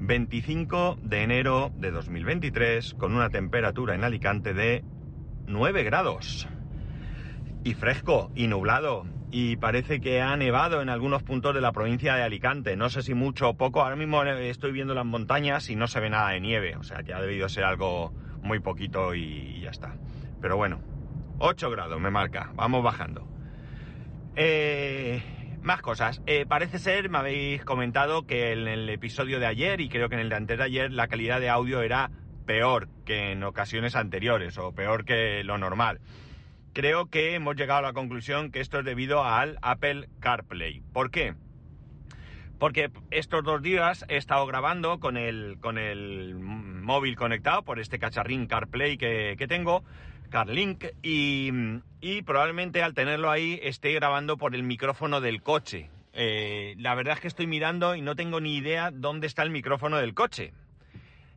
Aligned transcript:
25 0.00 0.98
de 1.02 1.22
enero 1.22 1.70
de 1.76 1.90
2023 1.90 2.94
con 2.94 3.14
una 3.14 3.28
temperatura 3.28 3.94
en 3.94 4.02
Alicante 4.02 4.54
de 4.54 4.82
9 5.46 5.82
grados. 5.84 6.48
Y 7.64 7.74
fresco 7.74 8.32
y 8.34 8.46
nublado. 8.46 9.04
Y 9.30 9.56
parece 9.56 10.00
que 10.00 10.22
ha 10.22 10.34
nevado 10.36 10.80
en 10.80 10.88
algunos 10.88 11.22
puntos 11.22 11.54
de 11.54 11.60
la 11.60 11.72
provincia 11.72 12.14
de 12.14 12.22
Alicante. 12.22 12.76
No 12.76 12.88
sé 12.88 13.02
si 13.02 13.12
mucho 13.12 13.50
o 13.50 13.54
poco. 13.58 13.82
Ahora 13.82 13.94
mismo 13.94 14.24
estoy 14.24 14.72
viendo 14.72 14.94
las 14.94 15.04
montañas 15.04 15.68
y 15.68 15.76
no 15.76 15.86
se 15.86 16.00
ve 16.00 16.08
nada 16.08 16.30
de 16.30 16.40
nieve. 16.40 16.76
O 16.76 16.82
sea 16.82 17.02
que 17.02 17.12
ha 17.12 17.20
debido 17.20 17.48
ser 17.50 17.64
algo 17.64 18.14
muy 18.42 18.58
poquito 18.58 19.14
y 19.14 19.60
ya 19.60 19.70
está. 19.70 19.96
Pero 20.40 20.56
bueno, 20.56 20.80
8 21.40 21.70
grados 21.70 22.00
me 22.00 22.10
marca. 22.10 22.50
Vamos 22.54 22.82
bajando. 22.82 23.28
Eh, 24.34 25.22
más 25.62 25.82
cosas. 25.82 26.22
Eh, 26.26 26.46
parece 26.46 26.78
ser, 26.78 27.08
me 27.08 27.18
habéis 27.18 27.64
comentado 27.64 28.26
que 28.26 28.52
en 28.52 28.68
el 28.68 28.88
episodio 28.88 29.40
de 29.40 29.46
ayer 29.46 29.80
y 29.80 29.88
creo 29.88 30.08
que 30.08 30.14
en 30.14 30.22
el 30.22 30.28
de 30.28 30.36
antes 30.36 30.58
de 30.58 30.64
ayer 30.64 30.92
la 30.92 31.08
calidad 31.08 31.40
de 31.40 31.48
audio 31.48 31.82
era 31.82 32.10
peor 32.46 32.88
que 33.04 33.32
en 33.32 33.44
ocasiones 33.44 33.94
anteriores 33.96 34.58
o 34.58 34.72
peor 34.72 35.04
que 35.04 35.44
lo 35.44 35.58
normal. 35.58 36.00
Creo 36.72 37.06
que 37.06 37.34
hemos 37.34 37.56
llegado 37.56 37.80
a 37.80 37.82
la 37.82 37.92
conclusión 37.92 38.50
que 38.50 38.60
esto 38.60 38.78
es 38.78 38.84
debido 38.84 39.24
al 39.24 39.58
Apple 39.60 40.08
CarPlay. 40.20 40.82
¿Por 40.92 41.10
qué? 41.10 41.34
Porque 42.58 42.90
estos 43.10 43.42
dos 43.42 43.62
días 43.62 44.04
he 44.08 44.16
estado 44.16 44.46
grabando 44.46 45.00
con 45.00 45.16
el, 45.16 45.58
con 45.60 45.78
el 45.78 46.34
móvil 46.38 47.16
conectado 47.16 47.62
por 47.62 47.80
este 47.80 47.98
cacharrín 47.98 48.46
CarPlay 48.46 48.98
que, 48.98 49.34
que 49.38 49.48
tengo 49.48 49.82
CarLink 50.30 50.84
y, 51.02 51.50
y, 52.00 52.22
probablemente 52.22 52.82
al 52.82 52.94
tenerlo 52.94 53.30
ahí 53.30 53.60
esté 53.62 53.92
grabando 53.92 54.36
por 54.36 54.54
el 54.54 54.62
micrófono 54.62 55.20
del 55.20 55.42
coche. 55.42 55.90
Eh, 56.12 56.74
la 56.78 56.94
verdad 56.94 57.14
es 57.14 57.20
que 57.20 57.28
estoy 57.28 57.46
mirando 57.46 57.94
y 57.94 58.02
no 58.02 58.16
tengo 58.16 58.40
ni 58.40 58.56
idea 58.56 58.90
dónde 58.90 59.26
está 59.26 59.42
el 59.42 59.50
micrófono 59.50 59.98
del 59.98 60.14
coche. 60.14 60.52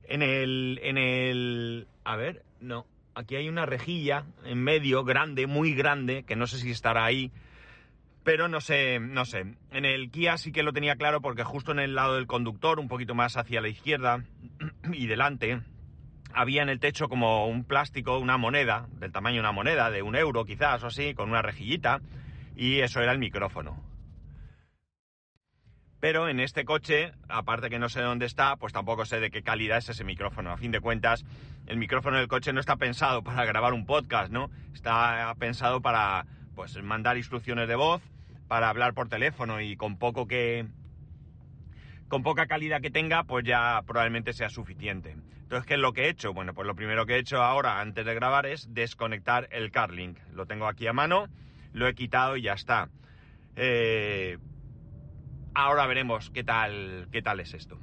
En 0.05 0.21
el, 0.21 0.79
en 0.83 0.97
el, 0.97 1.87
a 2.03 2.15
ver, 2.15 2.43
no, 2.59 2.85
aquí 3.15 3.35
hay 3.35 3.49
una 3.49 3.65
rejilla 3.65 4.25
en 4.45 4.63
medio, 4.63 5.03
grande, 5.03 5.47
muy 5.47 5.73
grande, 5.73 6.23
que 6.23 6.35
no 6.35 6.47
sé 6.47 6.57
si 6.57 6.71
estará 6.71 7.05
ahí, 7.05 7.31
pero 8.23 8.47
no 8.47 8.61
sé, 8.61 8.99
no 8.99 9.25
sé. 9.25 9.55
En 9.71 9.85
el 9.85 10.09
Kia 10.09 10.37
sí 10.37 10.51
que 10.51 10.63
lo 10.63 10.73
tenía 10.73 10.95
claro 10.95 11.21
porque 11.21 11.43
justo 11.43 11.71
en 11.71 11.79
el 11.79 11.95
lado 11.95 12.15
del 12.15 12.27
conductor, 12.27 12.79
un 12.79 12.87
poquito 12.87 13.15
más 13.15 13.37
hacia 13.37 13.61
la 13.61 13.67
izquierda 13.67 14.23
y 14.93 15.07
delante, 15.07 15.61
había 16.33 16.63
en 16.63 16.69
el 16.69 16.79
techo 16.79 17.09
como 17.09 17.47
un 17.47 17.63
plástico, 17.63 18.17
una 18.17 18.37
moneda, 18.37 18.87
del 18.99 19.11
tamaño 19.11 19.35
de 19.35 19.41
una 19.41 19.51
moneda, 19.51 19.89
de 19.89 20.01
un 20.01 20.15
euro 20.15 20.45
quizás 20.45 20.83
o 20.83 20.87
así, 20.87 21.13
con 21.13 21.29
una 21.29 21.41
rejillita, 21.41 22.01
y 22.55 22.79
eso 22.79 23.01
era 23.01 23.11
el 23.11 23.19
micrófono. 23.19 23.81
Pero 25.99 26.27
en 26.27 26.41
este 26.41 26.65
coche, 26.65 27.13
aparte 27.29 27.69
que 27.69 27.79
no 27.79 27.87
sé 27.87 28.01
dónde 28.01 28.25
está, 28.25 28.57
pues 28.57 28.73
tampoco 28.73 29.05
sé 29.05 29.21
de 29.21 29.31
qué 29.31 29.41
calidad 29.41 29.77
es 29.77 29.87
ese 29.87 30.03
micrófono. 30.03 30.51
A 30.51 30.57
fin 30.57 30.71
de 30.71 30.81
cuentas, 30.81 31.23
el 31.65 31.77
micrófono 31.77 32.17
del 32.17 32.27
coche 32.27 32.51
no 32.51 32.59
está 32.59 32.75
pensado 32.75 33.23
para 33.23 33.45
grabar 33.45 33.71
un 33.71 33.85
podcast, 33.85 34.29
¿no? 34.29 34.49
Está 34.73 35.33
pensado 35.39 35.79
para, 35.79 36.25
pues, 36.55 36.75
mandar 36.83 37.15
instrucciones 37.15 37.69
de 37.69 37.75
voz, 37.75 38.01
para 38.49 38.69
hablar 38.69 38.93
por 38.93 39.07
teléfono 39.07 39.61
y 39.61 39.77
con 39.77 39.97
poco 39.97 40.27
que, 40.27 40.65
con 42.13 42.21
poca 42.21 42.45
calidad 42.45 42.79
que 42.79 42.91
tenga, 42.91 43.23
pues 43.23 43.43
ya 43.43 43.81
probablemente 43.87 44.33
sea 44.33 44.47
suficiente. 44.47 45.15
Entonces, 45.41 45.65
¿qué 45.65 45.73
es 45.73 45.79
lo 45.79 45.93
que 45.93 46.03
he 46.03 46.09
hecho? 46.09 46.31
Bueno, 46.31 46.53
pues 46.53 46.67
lo 46.67 46.75
primero 46.75 47.07
que 47.07 47.15
he 47.15 47.17
hecho 47.17 47.41
ahora, 47.41 47.81
antes 47.81 48.05
de 48.05 48.13
grabar, 48.13 48.45
es 48.45 48.71
desconectar 48.71 49.47
el 49.49 49.71
CarLink. 49.71 50.19
Lo 50.31 50.45
tengo 50.45 50.67
aquí 50.67 50.85
a 50.85 50.93
mano, 50.93 51.27
lo 51.71 51.87
he 51.87 51.95
quitado 51.95 52.37
y 52.37 52.43
ya 52.43 52.53
está. 52.53 52.89
Eh, 53.55 54.37
ahora 55.55 55.87
veremos 55.87 56.29
qué 56.29 56.43
tal, 56.43 57.07
qué 57.11 57.23
tal 57.23 57.39
es 57.39 57.55
esto. 57.55 57.79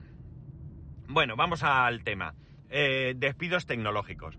Bueno, 1.08 1.34
vamos 1.34 1.64
al 1.64 2.04
tema. 2.04 2.36
Eh, 2.68 3.14
despidos 3.16 3.66
tecnológicos. 3.66 4.38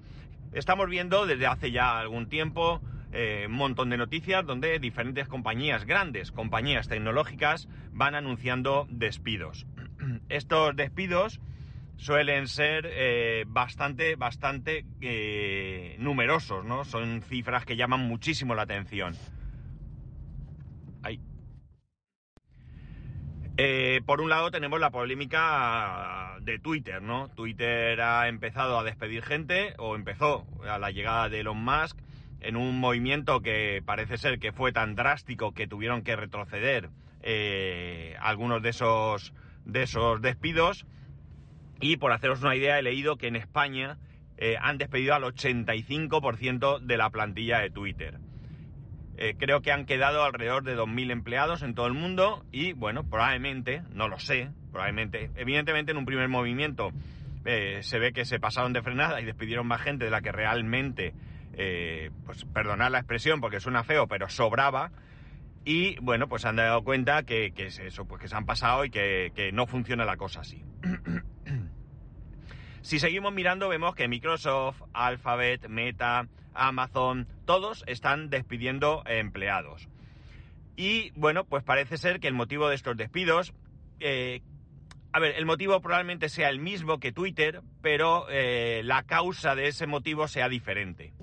Estamos 0.54 0.88
viendo 0.88 1.26
desde 1.26 1.48
hace 1.48 1.72
ya 1.72 2.00
algún 2.00 2.30
tiempo 2.30 2.80
eh, 3.12 3.48
un 3.48 3.56
montón 3.56 3.90
de 3.90 3.98
noticias 3.98 4.46
donde 4.46 4.80
diferentes 4.80 5.28
compañías, 5.28 5.84
grandes 5.84 6.32
compañías 6.32 6.88
tecnológicas, 6.88 7.68
van 7.92 8.16
anunciando 8.16 8.88
despidos. 8.90 9.68
Estos 10.30 10.76
despidos 10.76 11.40
suelen 11.98 12.48
ser 12.48 12.88
eh, 12.90 13.46
bastante, 13.48 14.16
bastante 14.16 14.86
eh, 15.02 15.96
numerosos, 16.00 16.66
¿no? 16.66 16.84
Son 16.84 17.22
cifras 17.22 17.66
que 17.66 17.76
llaman 17.76 18.02
muchísimo 18.02 18.56
la 18.56 18.64
atención. 18.64 19.16
Eh, 23.58 24.02
por 24.08 24.22
un 24.22 24.30
lado 24.30 24.50
tenemos 24.50 24.80
la 24.80 24.90
polémica 24.90 26.38
de 26.42 26.58
Twitter, 26.58 27.02
¿no? 27.02 27.28
Twitter 27.28 28.02
ha 28.02 28.28
empezado 28.28 28.80
a 28.80 28.84
despedir 28.84 29.22
gente, 29.22 29.76
o 29.78 29.96
empezó 29.96 30.48
a 30.68 30.80
la 30.80 30.90
llegada 30.90 31.30
de 31.30 31.42
Elon 31.42 31.64
Musk, 31.64 32.00
en 32.40 32.56
un 32.56 32.80
movimiento 32.80 33.42
que 33.42 33.84
parece 33.86 34.18
ser 34.18 34.40
que 34.40 34.52
fue 34.52 34.72
tan 34.72 34.96
drástico 34.96 35.54
que 35.54 35.68
tuvieron 35.68 36.02
que 36.02 36.16
retroceder 36.16 36.90
algunos 38.20 38.64
de 38.64 38.70
esos, 38.70 39.32
de 39.66 39.84
esos 39.84 40.22
despidos 40.22 40.86
y 41.82 41.98
por 41.98 42.14
haceros 42.14 42.44
una 42.44 42.56
idea, 42.56 42.78
he 42.78 42.84
leído 42.84 43.18
que 43.18 43.28
en 43.28 43.36
España 43.36 43.98
eh, 44.38 44.56
han 44.62 44.78
despedido 44.78 45.16
al 45.16 45.24
85% 45.24 46.80
de 46.80 46.98
la 46.98 47.10
plantilla 47.10 47.60
de 47.60 47.72
Twitter. 47.72 48.20
Eh, 49.18 49.36
creo 49.38 49.62
que 49.62 49.72
han 49.72 49.86
quedado 49.86 50.24
alrededor 50.24 50.64
de 50.64 50.78
2.000 50.78 51.12
empleados 51.12 51.64
en 51.64 51.76
todo 51.76 51.88
el 51.88 51.94
mundo 51.94 52.46
y 52.52 52.74
bueno, 52.74 53.04
probablemente, 53.04 53.82
no 53.94 54.08
lo 54.08 54.20
sé, 54.20 54.50
probablemente, 54.72 55.32
evidentemente 55.36 55.92
en 55.92 55.98
un 55.98 56.06
primer 56.06 56.30
movimiento 56.30 56.92
eh, 57.46 57.80
se 57.82 58.00
ve 58.00 58.14
que 58.14 58.26
se 58.26 58.40
pasaron 58.40 58.74
de 58.74 58.84
frenada 58.84 59.20
y 59.20 59.26
despidieron 59.26 59.68
más 59.68 59.82
gente 59.82 60.06
de 60.06 60.12
la 60.12 60.22
que 60.22 60.32
realmente, 60.32 61.14
pues 62.26 62.46
perdonad 62.46 62.92
la 62.92 63.00
expresión 63.00 63.42
porque 63.42 63.60
suena 63.60 63.84
feo, 63.84 64.08
pero 64.08 64.30
sobraba. 64.30 64.92
Y 65.64 66.00
bueno, 66.00 66.28
pues 66.28 66.42
se 66.42 66.48
han 66.48 66.56
dado 66.56 66.84
cuenta 66.84 67.24
que, 67.24 67.54
es 67.56 67.80
eso, 67.80 68.06
pues 68.06 68.22
que 68.22 68.28
se 68.28 68.36
han 68.36 68.46
pasado 68.46 68.84
y 68.86 68.90
que, 68.90 69.32
que 69.36 69.52
no 69.52 69.68
funciona 69.68 70.06
la 70.06 70.18
cosa 70.18 70.42
así. 70.42 70.64
Si 72.84 72.98
seguimos 72.98 73.32
mirando, 73.32 73.70
vemos 73.70 73.94
que 73.94 74.08
Microsoft, 74.08 74.82
Alphabet, 74.92 75.68
Meta, 75.68 76.28
Amazon, 76.56 77.28
todos 77.46 77.84
están 77.86 78.32
despidiendo 78.32 79.04
empleados. 79.06 79.88
Y 80.76 81.12
bueno, 81.12 81.46
pues 81.46 81.64
parece 81.64 81.98
ser 81.98 82.20
que 82.20 82.28
el 82.28 82.34
motivo 82.34 82.70
de 82.70 82.76
estos 82.76 82.98
despidos, 82.98 83.54
eh, 84.00 84.42
a 85.14 85.20
ver, 85.20 85.36
el 85.36 85.46
motivo 85.46 85.80
probablemente 85.80 86.28
sea 86.28 86.50
el 86.50 86.60
mismo 86.60 87.00
que 87.00 87.12
Twitter, 87.12 87.62
pero 87.84 88.26
eh, 88.30 88.82
la 88.84 89.04
causa 89.04 89.54
de 89.54 89.68
ese 89.68 89.86
motivo 89.86 90.28
sea 90.28 90.50
diferente. 90.50 91.14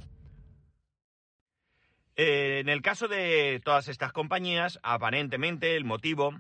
Eh, 2.21 2.59
en 2.59 2.69
el 2.69 2.83
caso 2.83 3.06
de 3.06 3.61
todas 3.65 3.87
estas 3.87 4.12
compañías, 4.12 4.81
aparentemente 4.83 5.77
el 5.77 5.84
motivo 5.84 6.34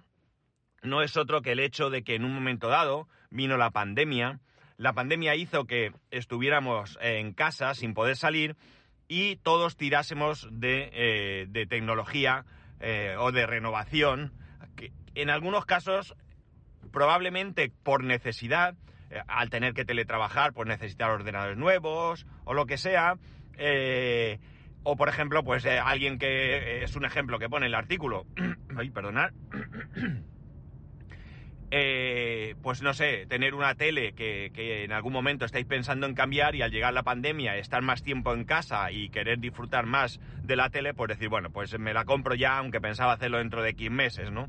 no 0.82 1.02
es 1.02 1.16
otro 1.16 1.40
que 1.40 1.52
el 1.52 1.60
hecho 1.60 1.88
de 1.88 2.02
que 2.02 2.16
en 2.16 2.24
un 2.24 2.34
momento 2.34 2.66
dado 2.66 3.06
vino 3.30 3.56
la 3.56 3.70
pandemia. 3.70 4.40
La 4.76 4.92
pandemia 4.92 5.36
hizo 5.36 5.66
que 5.66 5.92
estuviéramos 6.10 6.98
en 7.00 7.32
casa 7.32 7.74
sin 7.74 7.94
poder 7.94 8.16
salir 8.16 8.56
y 9.06 9.36
todos 9.36 9.76
tirásemos 9.76 10.48
de, 10.50 10.90
eh, 10.92 11.66
tecnología 11.68 12.44
eh, 12.80 13.14
o 13.16 13.30
de 13.30 13.46
renovación, 13.46 14.32
en 15.14 15.30
algunos 15.30 15.64
casos 15.64 16.16
probablemente 16.90 17.70
por 17.84 18.02
necesidad, 18.02 18.74
al 19.28 19.48
tener 19.48 19.74
que 19.74 19.84
teletrabajar, 19.84 20.52
pues 20.52 20.66
necesitar 20.66 21.10
ordenadores 21.10 21.56
nuevos 21.56 22.26
o 22.44 22.52
lo 22.52 22.66
que 22.66 22.78
sea, 22.78 23.16
o 24.90 24.96
por 24.96 25.10
ejemplo, 25.10 25.44
pues 25.44 25.66
alguien 25.66 26.18
que 26.18 26.82
es 26.82 26.96
un 26.96 27.04
ejemplo 27.04 27.38
que 27.38 27.50
pone 27.50 27.66
el 27.66 27.74
artículo, 27.74 28.24
ay, 28.76 28.88
perdonad, 28.88 29.32
eh, 31.70 32.54
pues 32.62 32.80
no 32.80 32.94
sé, 32.94 33.26
tener 33.26 33.52
una 33.52 33.74
tele 33.74 34.14
que, 34.14 34.50
en 34.84 34.92
algún 34.92 35.12
momento 35.12 35.44
estáis 35.44 35.66
pensando 35.66 36.06
en 36.06 36.14
cambiar 36.14 36.54
y 36.54 36.62
al 36.62 36.70
llegar 36.70 36.94
la 36.94 37.02
pandemia 37.02 37.58
estar 37.58 37.82
más 37.82 38.02
tiempo 38.02 38.32
en 38.32 38.44
casa 38.44 38.90
y 38.90 39.10
querer 39.10 39.40
disfrutar 39.40 39.84
más 39.84 40.20
de 40.42 40.56
la 40.56 40.70
tele, 40.70 40.94
pues 40.94 41.10
decir, 41.10 41.28
bueno, 41.28 41.50
pues 41.50 41.78
me 41.78 41.92
la 41.92 42.06
compro 42.06 42.34
ya, 42.34 42.56
aunque 42.56 42.80
pensaba 42.80 43.12
hacerlo 43.12 43.36
dentro 43.36 43.62
de 43.62 43.74
15 43.74 43.90
meses, 43.90 44.30
¿no? 44.30 44.48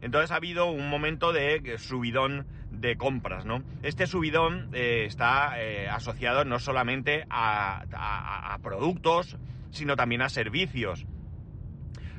Entonces 0.00 0.30
ha 0.30 0.36
habido 0.36 0.66
un 0.66 0.88
momento 0.88 1.32
de 1.32 1.76
subidón 1.78 2.46
de 2.70 2.96
compras, 2.96 3.44
¿no? 3.44 3.62
Este 3.82 4.06
subidón 4.06 4.68
eh, 4.72 5.04
está 5.06 5.60
eh, 5.60 5.88
asociado 5.88 6.44
no 6.44 6.58
solamente 6.58 7.26
a, 7.30 8.58
productos, 8.62 9.36
sino 9.70 9.96
también 9.96 10.22
a 10.22 10.28
servicios. 10.28 11.06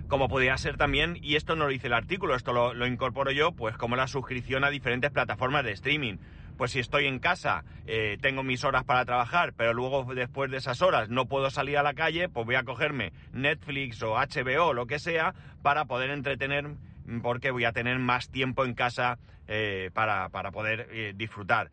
Como 0.08 0.30
podría 0.30 0.58
ser 0.58 0.78
también, 0.78 1.18
y 1.22 1.36
esto 1.36 1.56
no 1.56 1.66
lo 1.66 1.72
dice 1.72 1.88
el 1.88 1.94
artículo, 1.94 2.36
esto 2.36 2.54
lo, 2.54 2.88
incorporo 2.88 3.32
yo, 3.32 3.52
pues 3.52 3.76
como 3.78 3.96
la 3.96 4.08
suscripción 4.08 4.64
a 4.64 4.70
diferentes 4.70 5.12
plataformas 5.12 5.66
de 5.66 5.74
streaming. 5.74 6.18
Pues 6.58 6.72
si 6.72 6.80
estoy 6.80 7.06
en 7.06 7.20
casa, 7.20 7.66
eh, 7.86 8.18
tengo 8.22 8.42
mis 8.42 8.64
horas 8.64 8.84
para 8.84 9.06
trabajar, 9.06 9.54
pero 9.56 9.74
luego 9.74 10.06
después 10.16 10.50
de 10.50 10.58
esas 10.58 10.82
horas 10.82 11.10
no 11.10 11.28
puedo 11.28 11.50
salir 11.52 11.78
a 11.78 11.84
la 11.84 11.94
calle, 11.94 12.30
pues 12.30 12.46
voy 12.46 12.56
a 12.56 12.64
cogerme 12.64 13.12
Netflix 13.34 14.02
o 14.02 14.16
HBO 14.16 14.68
o 14.68 14.74
lo 14.74 14.88
que 14.88 14.98
sea 14.98 15.36
para 15.62 15.86
poder 15.86 16.10
entretener 16.10 16.78
porque 17.22 17.52
voy 17.52 17.66
a 17.66 17.72
tener 17.72 18.00
más 18.00 18.30
tiempo 18.30 18.66
en 18.66 18.74
casa 18.74 19.18
eh, 19.48 19.92
para, 19.94 20.30
poder 20.30 20.88
eh, 20.92 21.14
disfrutar. 21.16 21.72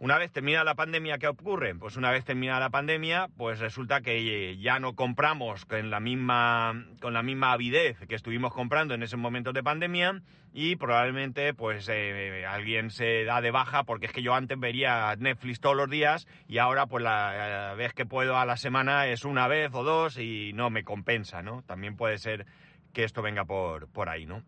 Una 0.00 0.16
vez 0.16 0.30
termina 0.30 0.62
la 0.62 0.76
pandemia, 0.76 1.18
¿qué 1.18 1.26
ocurre? 1.26 1.74
Pues 1.74 1.96
una 1.96 2.12
vez 2.12 2.24
terminada 2.24 2.60
la 2.60 2.70
pandemia, 2.70 3.28
pues 3.36 3.58
resulta 3.58 4.00
que 4.00 4.52
eh, 4.52 4.56
ya 4.56 4.78
no 4.78 4.94
compramos 4.94 5.64
con 5.64 5.90
la 5.90 5.98
misma, 5.98 6.84
con 7.00 7.14
la 7.14 7.24
misma 7.24 7.50
avidez 7.50 7.98
que 8.06 8.14
estuvimos 8.14 8.54
comprando 8.54 8.94
en 8.94 9.02
esos 9.02 9.18
momentos 9.18 9.54
de 9.54 9.64
pandemia 9.64 10.22
y 10.54 10.76
probablemente 10.76 11.52
pues 11.52 11.88
alguien 11.88 12.90
se 12.90 13.24
da 13.24 13.40
de 13.40 13.50
baja 13.50 13.82
porque 13.82 14.06
es 14.06 14.12
que 14.12 14.22
yo 14.22 14.34
antes 14.34 14.56
vería 14.58 15.16
Netflix 15.16 15.58
todos 15.58 15.76
los 15.76 15.90
días 15.90 16.28
y 16.46 16.58
ahora 16.58 16.86
pues 16.86 17.02
la 17.02 17.74
vez 17.76 17.92
que 17.92 18.06
puedo 18.06 18.36
a 18.36 18.46
la 18.46 18.56
semana 18.56 19.08
es 19.08 19.24
una 19.24 19.48
vez 19.48 19.74
o 19.74 19.82
dos 19.82 20.16
y 20.16 20.52
no 20.54 20.70
me 20.70 20.84
compensa, 20.84 21.42
¿no? 21.42 21.62
También 21.62 21.96
puede 21.96 22.18
ser 22.18 22.46
que 22.92 23.02
esto 23.02 23.20
venga 23.20 23.44
por, 23.44 23.88
por 23.88 24.08
ahí, 24.08 24.26
¿no? 24.26 24.44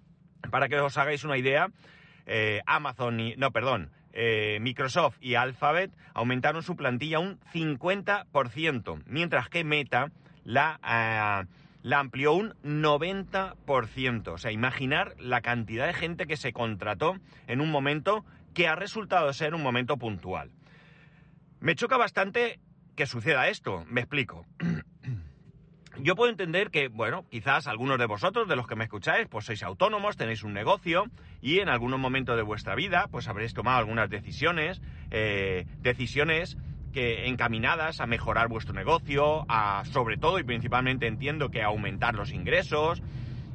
Para 0.50 0.68
que 0.68 0.78
os 0.78 0.98
hagáis 0.98 1.24
una 1.24 1.38
idea, 1.38 1.68
eh, 2.26 2.60
Amazon 2.66 3.18
y, 3.20 3.36
no, 3.36 3.52
perdón, 3.52 3.90
eh, 4.12 4.58
Microsoft 4.60 5.16
y 5.20 5.34
Alphabet 5.34 5.90
aumentaron 6.14 6.62
su 6.62 6.76
plantilla 6.76 7.18
un 7.18 7.38
50%, 7.52 9.02
mientras 9.06 9.48
que 9.48 9.64
Meta 9.64 10.10
la, 10.44 10.78
eh, 10.82 11.46
la 11.82 11.98
amplió 11.98 12.32
un 12.34 12.54
90%. 12.62 14.28
O 14.28 14.38
sea, 14.38 14.52
imaginar 14.52 15.14
la 15.18 15.40
cantidad 15.40 15.86
de 15.86 15.94
gente 15.94 16.26
que 16.26 16.36
se 16.36 16.52
contrató 16.52 17.16
en 17.46 17.60
un 17.60 17.70
momento 17.70 18.24
que 18.54 18.68
ha 18.68 18.74
resultado 18.74 19.32
ser 19.32 19.54
un 19.54 19.62
momento 19.62 19.96
puntual. 19.96 20.50
Me 21.60 21.74
choca 21.74 21.96
bastante 21.96 22.60
que 22.96 23.06
suceda 23.06 23.48
esto, 23.48 23.84
me 23.88 24.00
explico. 24.00 24.46
Yo 26.00 26.16
puedo 26.16 26.30
entender 26.30 26.70
que, 26.70 26.88
bueno, 26.88 27.26
quizás 27.30 27.66
algunos 27.66 27.98
de 27.98 28.06
vosotros, 28.06 28.48
de 28.48 28.56
los 28.56 28.66
que 28.66 28.76
me 28.76 28.84
escucháis, 28.84 29.28
pues 29.28 29.44
sois 29.44 29.62
autónomos, 29.62 30.16
tenéis 30.16 30.42
un 30.42 30.54
negocio 30.54 31.04
y 31.42 31.58
en 31.58 31.68
algunos 31.68 32.00
momentos 32.00 32.34
de 32.34 32.42
vuestra 32.42 32.74
vida, 32.74 33.08
pues 33.10 33.28
habréis 33.28 33.52
tomado 33.52 33.78
algunas 33.78 34.08
decisiones, 34.08 34.80
eh, 35.10 35.66
decisiones 35.80 36.56
que 36.94 37.26
encaminadas 37.26 38.00
a 38.00 38.06
mejorar 38.06 38.48
vuestro 38.48 38.72
negocio, 38.72 39.44
a 39.48 39.84
sobre 39.84 40.16
todo 40.16 40.38
y 40.38 40.44
principalmente 40.44 41.06
entiendo 41.06 41.50
que 41.50 41.62
aumentar 41.62 42.14
los 42.14 42.32
ingresos, 42.32 43.02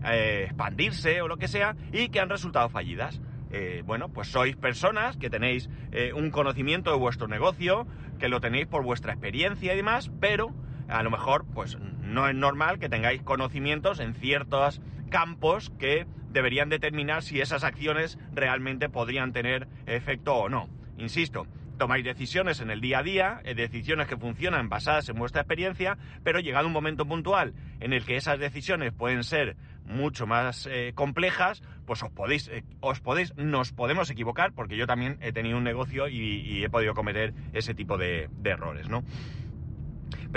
eh, 0.05 0.43
expandirse 0.45 1.21
o 1.23 1.27
lo 1.27 1.37
que 1.37 1.47
sea, 1.47 1.75
y 1.91 2.09
que 2.09 2.19
han 2.19 2.29
resultado 2.29 2.69
fallidas. 2.69 3.19
Eh, 3.49 3.81
bueno, 3.85 4.09
pues 4.09 4.27
sois 4.27 4.55
personas 4.55 5.17
que 5.17 5.29
tenéis 5.29 5.69
un 6.13 6.29
conocimiento 6.29 6.91
de 6.91 6.97
vuestro 6.97 7.27
negocio, 7.27 7.87
que 8.19 8.29
lo 8.29 8.41
tenéis 8.41 8.67
por 8.67 8.83
vuestra 8.83 9.13
experiencia 9.13 9.73
y 9.73 9.77
demás, 9.77 10.11
pero 10.19 10.53
a 10.87 11.03
lo 11.03 11.11
mejor 11.11 11.45
pues 11.53 11.77
no 12.07 12.27
es 12.27 12.35
normal 12.35 12.79
que 12.79 12.89
tengáis 12.89 13.21
conocimientos 13.21 13.99
en 13.99 14.13
ciertos 14.13 14.81
campos 15.09 15.71
que 15.79 16.05
deberían 16.29 16.69
determinar 16.69 17.23
si 17.23 17.41
esas 17.41 17.63
acciones 17.63 18.17
realmente 18.33 18.89
podrían 18.89 19.33
tener 19.33 19.67
efecto 19.85 20.35
o 20.35 20.49
no. 20.49 20.69
Insisto, 20.97 21.47
tomáis 21.77 22.03
decisiones 22.03 22.59
en 22.59 22.71
el 22.71 22.81
día 22.81 22.99
a 22.99 23.03
día, 23.03 23.41
eh, 23.43 23.53
decisiones 23.53 24.07
que 24.07 24.17
funcionan 24.17 24.69
basadas 24.69 25.07
en 25.09 25.17
vuestra 25.17 25.41
experiencia, 25.41 25.97
pero 26.23 26.39
llegado 26.39 26.67
un 26.67 26.73
momento 26.73 27.05
puntual 27.05 27.53
en 27.79 27.93
el 27.93 28.03
que 28.03 28.17
esas 28.17 28.39
decisiones 28.39 28.93
pueden 28.93 29.23
ser 29.23 29.55
mucho 29.85 30.27
más 30.27 30.67
eh, 30.69 30.91
complejas, 30.95 31.63
pues 31.85 32.03
os 32.03 32.11
podéis, 32.11 32.49
eh, 32.49 32.63
os 32.81 32.99
podéis, 32.99 33.35
nos 33.37 33.71
podemos 33.71 34.09
equivocar, 34.09 34.51
porque 34.53 34.75
yo 34.75 34.85
también 34.85 35.17
he 35.21 35.31
tenido 35.31 35.57
un 35.57 35.63
negocio 35.63 36.07
y, 36.09 36.63
he 36.63 36.69
podido 36.69 36.93
cometer 36.93 37.33
ese 37.53 37.73
tipo 37.73 37.97
de, 37.97 38.29
de 38.31 38.49
errores, 38.49 38.89
¿no? 38.89 39.03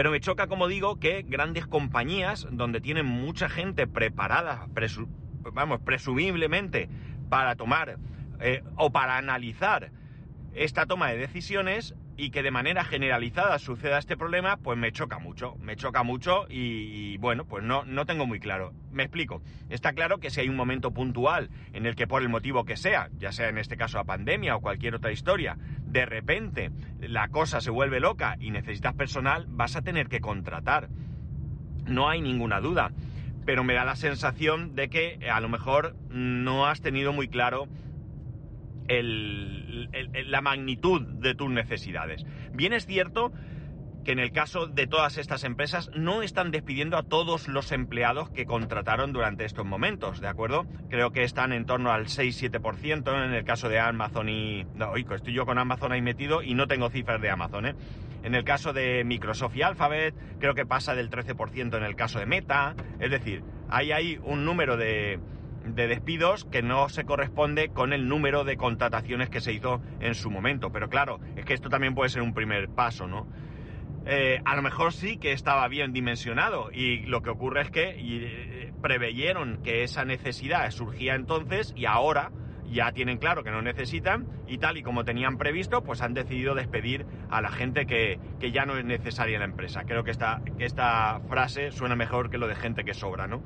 Pero 0.00 0.12
me 0.12 0.20
choca, 0.20 0.46
como 0.46 0.66
digo, 0.66 0.98
que 0.98 1.26
grandes 1.28 1.66
compañías 1.66 2.48
donde 2.50 2.80
tienen 2.80 3.04
mucha 3.04 3.50
gente 3.50 3.86
preparada, 3.86 4.66
vamos, 5.52 5.82
presumiblemente 5.82 6.88
para 7.28 7.54
tomar 7.54 7.98
eh, 8.40 8.62
o 8.76 8.90
para 8.92 9.18
analizar 9.18 9.90
esta 10.54 10.86
toma 10.86 11.10
de 11.10 11.18
decisiones, 11.18 11.94
y 12.20 12.30
que 12.30 12.42
de 12.42 12.50
manera 12.50 12.84
generalizada 12.84 13.58
suceda 13.58 13.98
este 13.98 14.14
problema, 14.14 14.58
pues 14.58 14.76
me 14.76 14.92
choca 14.92 15.18
mucho, 15.18 15.56
me 15.56 15.74
choca 15.76 16.02
mucho 16.02 16.44
y, 16.50 17.16
bueno, 17.16 17.46
pues 17.46 17.64
no, 17.64 17.86
no 17.86 18.04
tengo 18.04 18.26
muy 18.26 18.38
claro. 18.38 18.74
Me 18.92 19.04
explico. 19.04 19.40
Está 19.70 19.94
claro 19.94 20.18
que 20.18 20.28
si 20.28 20.40
hay 20.40 20.50
un 20.50 20.56
momento 20.56 20.90
puntual 20.90 21.48
en 21.72 21.86
el 21.86 21.96
que 21.96 22.06
por 22.06 22.20
el 22.20 22.28
motivo 22.28 22.66
que 22.66 22.76
sea, 22.76 23.08
ya 23.16 23.32
sea 23.32 23.48
en 23.48 23.56
este 23.56 23.78
caso 23.78 23.96
la 23.96 24.04
pandemia 24.04 24.54
o 24.54 24.60
cualquier 24.60 24.96
otra 24.96 25.12
historia, 25.12 25.56
de 25.90 26.06
repente 26.06 26.70
la 27.00 27.28
cosa 27.28 27.60
se 27.60 27.70
vuelve 27.70 28.00
loca 28.00 28.36
y 28.38 28.50
necesitas 28.50 28.94
personal, 28.94 29.46
vas 29.48 29.76
a 29.76 29.82
tener 29.82 30.08
que 30.08 30.20
contratar. 30.20 30.88
No 31.86 32.08
hay 32.08 32.20
ninguna 32.20 32.60
duda. 32.60 32.92
Pero 33.44 33.64
me 33.64 33.74
da 33.74 33.84
la 33.84 33.96
sensación 33.96 34.74
de 34.74 34.88
que 34.88 35.18
a 35.30 35.40
lo 35.40 35.48
mejor 35.48 35.96
no 36.10 36.66
has 36.66 36.80
tenido 36.80 37.12
muy 37.12 37.28
claro 37.28 37.66
la 38.88 40.40
magnitud 40.40 41.02
de 41.02 41.34
tus 41.34 41.50
necesidades. 41.50 42.24
Bien 42.52 42.72
es 42.72 42.86
cierto 42.86 43.32
que 44.04 44.12
en 44.12 44.18
el 44.18 44.32
caso 44.32 44.66
de 44.66 44.86
todas 44.86 45.18
estas 45.18 45.44
empresas 45.44 45.90
no 45.94 46.22
están 46.22 46.50
despidiendo 46.50 46.96
a 46.96 47.02
todos 47.02 47.48
los 47.48 47.72
empleados 47.72 48.30
que 48.30 48.46
contrataron 48.46 49.12
durante 49.12 49.44
estos 49.44 49.66
momentos, 49.66 50.20
¿de 50.20 50.28
acuerdo? 50.28 50.66
Creo 50.88 51.10
que 51.10 51.22
están 51.22 51.52
en 51.52 51.66
torno 51.66 51.92
al 51.92 52.06
6-7% 52.06 53.24
en 53.24 53.34
el 53.34 53.44
caso 53.44 53.68
de 53.68 53.78
Amazon 53.78 54.28
y... 54.28 54.64
No, 54.74 54.94
estoy 54.96 55.32
yo 55.32 55.46
con 55.46 55.58
Amazon 55.58 55.92
ahí 55.92 56.02
metido 56.02 56.42
y 56.42 56.54
no 56.54 56.66
tengo 56.66 56.90
cifras 56.90 57.20
de 57.20 57.30
Amazon, 57.30 57.66
¿eh? 57.66 57.74
En 58.22 58.34
el 58.34 58.44
caso 58.44 58.72
de 58.72 59.02
Microsoft 59.04 59.56
y 59.56 59.62
Alphabet, 59.62 60.14
creo 60.38 60.54
que 60.54 60.66
pasa 60.66 60.94
del 60.94 61.10
13% 61.10 61.76
en 61.76 61.84
el 61.84 61.96
caso 61.96 62.18
de 62.18 62.26
Meta, 62.26 62.74
es 62.98 63.10
decir, 63.10 63.42
hay 63.70 63.92
ahí 63.92 64.20
un 64.22 64.44
número 64.44 64.76
de, 64.76 65.18
de 65.64 65.86
despidos 65.86 66.44
que 66.44 66.62
no 66.62 66.88
se 66.88 67.04
corresponde 67.04 67.68
con 67.68 67.92
el 67.92 68.08
número 68.08 68.44
de 68.44 68.56
contrataciones 68.56 69.30
que 69.30 69.40
se 69.40 69.52
hizo 69.52 69.80
en 70.00 70.14
su 70.14 70.30
momento. 70.30 70.70
Pero 70.70 70.88
claro, 70.88 71.20
es 71.36 71.44
que 71.44 71.54
esto 71.54 71.68
también 71.68 71.94
puede 71.94 72.10
ser 72.10 72.22
un 72.22 72.34
primer 72.34 72.68
paso, 72.68 73.06
¿no? 73.06 73.26
Eh, 74.06 74.40
a 74.44 74.56
lo 74.56 74.62
mejor 74.62 74.92
sí 74.92 75.18
que 75.18 75.32
estaba 75.32 75.68
bien 75.68 75.92
dimensionado 75.92 76.70
y 76.72 77.00
lo 77.06 77.22
que 77.22 77.30
ocurre 77.30 77.62
es 77.62 77.70
que 77.70 77.94
eh, 77.98 78.72
preveyeron 78.80 79.62
que 79.62 79.82
esa 79.82 80.04
necesidad 80.04 80.70
surgía 80.70 81.14
entonces 81.14 81.74
y 81.76 81.84
ahora 81.84 82.30
ya 82.70 82.92
tienen 82.92 83.18
claro 83.18 83.42
que 83.42 83.50
no 83.50 83.62
necesitan 83.62 84.26
y 84.46 84.58
tal 84.58 84.78
y 84.78 84.82
como 84.82 85.04
tenían 85.04 85.36
previsto, 85.36 85.82
pues 85.82 86.02
han 86.02 86.14
decidido 86.14 86.54
despedir 86.54 87.04
a 87.28 87.40
la 87.42 87.50
gente 87.50 87.84
que, 87.84 88.18
que 88.38 88.52
ya 88.52 88.64
no 88.64 88.76
es 88.76 88.84
necesaria 88.84 89.34
en 89.34 89.40
la 89.40 89.46
empresa. 89.46 89.82
Creo 89.84 90.04
que 90.04 90.12
esta, 90.12 90.40
que 90.56 90.64
esta 90.64 91.20
frase 91.28 91.72
suena 91.72 91.96
mejor 91.96 92.30
que 92.30 92.38
lo 92.38 92.46
de 92.46 92.54
gente 92.54 92.84
que 92.84 92.94
sobra, 92.94 93.26
¿no? 93.26 93.42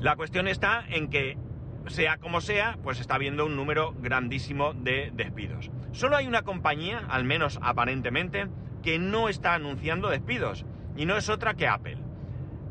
La 0.00 0.16
cuestión 0.16 0.46
está 0.46 0.84
en 0.88 1.08
que, 1.08 1.38
sea 1.86 2.18
como 2.18 2.40
sea, 2.40 2.76
pues 2.82 3.00
está 3.00 3.14
habiendo 3.14 3.46
un 3.46 3.56
número 3.56 3.94
grandísimo 3.98 4.74
de 4.74 5.10
despidos. 5.14 5.70
Solo 5.92 6.16
hay 6.16 6.26
una 6.26 6.42
compañía, 6.42 7.06
al 7.08 7.24
menos 7.24 7.58
aparentemente, 7.62 8.46
que 8.86 9.00
no 9.00 9.28
está 9.28 9.54
anunciando 9.54 10.10
despidos, 10.10 10.64
y 10.96 11.06
no 11.06 11.16
es 11.16 11.28
otra 11.28 11.54
que 11.54 11.66
Apple. 11.66 11.98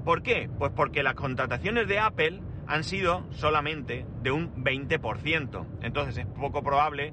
¿Por 0.05 0.24
qué? 0.24 0.50
Pues 0.57 0.72
porque 0.72 1.03
las 1.03 1.15
contrataciones 1.15 1.89
de 1.89 2.00
Apple 2.00 2.39
han 2.67 2.86
sido 2.86 3.25
solamente 3.31 4.05
de 4.24 4.31
un 4.31 4.63
20%. 4.63 5.65
Entonces 5.81 6.19
es 6.19 6.25
poco 6.25 6.63
probable 6.63 7.12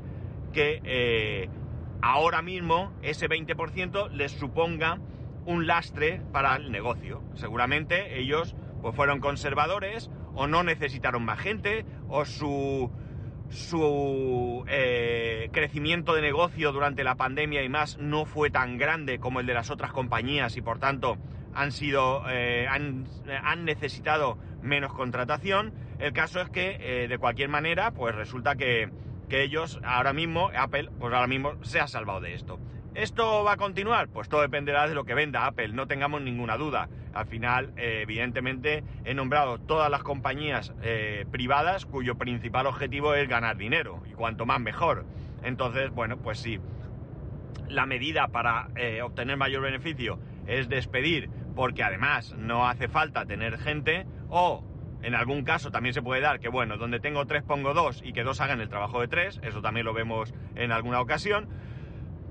que 0.52 0.80
eh, 0.84 1.50
ahora 2.00 2.42
mismo 2.42 2.92
ese 3.02 3.28
20% 3.28 4.08
les 4.10 4.30
suponga 4.30 5.00
un 5.46 5.66
lastre 5.66 6.22
para 6.30 6.54
el 6.54 6.70
negocio. 6.70 7.24
Seguramente 7.34 8.20
ellos 8.20 8.54
pues 8.82 8.94
fueron 8.94 9.18
conservadores 9.18 10.12
o 10.36 10.46
no 10.46 10.62
necesitaron 10.62 11.24
más 11.24 11.40
gente 11.40 11.84
o 12.08 12.24
su 12.24 12.88
su 13.52 14.64
eh, 14.66 15.50
crecimiento 15.52 16.14
de 16.14 16.22
negocio 16.22 16.72
durante 16.72 17.04
la 17.04 17.16
pandemia 17.16 17.62
y 17.62 17.68
más 17.68 17.98
no 17.98 18.24
fue 18.24 18.50
tan 18.50 18.78
grande 18.78 19.18
como 19.18 19.40
el 19.40 19.46
de 19.46 19.54
las 19.54 19.70
otras 19.70 19.92
compañías 19.92 20.56
y 20.56 20.62
por 20.62 20.78
tanto 20.78 21.18
han 21.54 21.70
sido 21.70 22.22
eh, 22.30 22.66
han, 22.66 23.04
necesitado 23.64 24.38
menos 24.62 24.92
contratación. 24.94 25.74
El 25.98 26.12
caso 26.12 26.40
es 26.40 26.48
que 26.48 26.78
eh, 26.80 27.08
de 27.08 27.18
cualquier 27.18 27.50
manera 27.50 27.90
pues 27.90 28.14
resulta 28.14 28.56
que, 28.56 28.90
que 29.28 29.42
ellos 29.42 29.78
ahora 29.84 30.14
mismo 30.14 30.50
Apple 30.56 30.88
pues 30.98 31.12
ahora 31.12 31.26
mismo 31.26 31.62
se 31.62 31.78
ha 31.78 31.86
salvado 31.86 32.20
de 32.20 32.34
esto 32.34 32.58
¿Esto 32.94 33.42
va 33.42 33.52
a 33.52 33.56
continuar? 33.56 34.08
Pues 34.08 34.28
todo 34.28 34.42
dependerá 34.42 34.86
de 34.86 34.94
lo 34.94 35.04
que 35.04 35.14
venda 35.14 35.46
Apple, 35.46 35.68
no 35.68 35.86
tengamos 35.86 36.20
ninguna 36.20 36.58
duda. 36.58 36.90
Al 37.14 37.24
final, 37.24 37.72
eh, 37.78 38.00
evidentemente, 38.02 38.84
he 39.06 39.14
nombrado 39.14 39.58
todas 39.58 39.90
las 39.90 40.02
compañías 40.02 40.74
eh, 40.82 41.24
privadas 41.30 41.86
cuyo 41.86 42.16
principal 42.16 42.66
objetivo 42.66 43.14
es 43.14 43.26
ganar 43.30 43.56
dinero, 43.56 44.02
y 44.10 44.12
cuanto 44.12 44.44
más 44.44 44.60
mejor. 44.60 45.06
Entonces, 45.42 45.90
bueno, 45.90 46.18
pues 46.18 46.38
sí, 46.38 46.60
la 47.66 47.86
medida 47.86 48.28
para 48.28 48.68
eh, 48.76 49.00
obtener 49.00 49.38
mayor 49.38 49.62
beneficio 49.62 50.18
es 50.46 50.68
despedir, 50.68 51.30
porque 51.56 51.82
además 51.82 52.34
no 52.36 52.68
hace 52.68 52.88
falta 52.88 53.24
tener 53.24 53.56
gente, 53.56 54.06
o 54.28 54.64
en 55.02 55.14
algún 55.14 55.44
caso 55.44 55.70
también 55.70 55.94
se 55.94 56.02
puede 56.02 56.20
dar 56.20 56.40
que, 56.40 56.48
bueno, 56.48 56.76
donde 56.76 57.00
tengo 57.00 57.26
tres 57.26 57.42
pongo 57.42 57.72
dos 57.72 58.02
y 58.04 58.12
que 58.12 58.22
dos 58.22 58.42
hagan 58.42 58.60
el 58.60 58.68
trabajo 58.68 59.00
de 59.00 59.08
tres, 59.08 59.40
eso 59.42 59.62
también 59.62 59.86
lo 59.86 59.94
vemos 59.94 60.34
en 60.56 60.72
alguna 60.72 61.00
ocasión 61.00 61.48